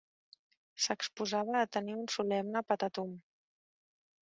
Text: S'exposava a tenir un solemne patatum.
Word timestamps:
S'exposava 0.85 1.59
a 1.59 1.67
tenir 1.77 1.95
un 1.99 2.09
solemne 2.15 2.65
patatum. 2.73 3.15